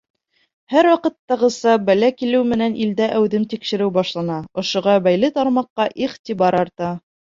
[0.75, 6.91] Һәр ваҡыттағыса, бәлә килеү менән илдә әүҙем тикшереү башлана, ошоға бәйле тармаҡҡа иғтибар арта.